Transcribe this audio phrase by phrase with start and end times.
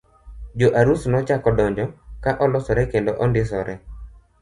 [0.63, 1.85] Jo arus nochako donjo
[2.23, 3.81] ka olosre kendo ondisore.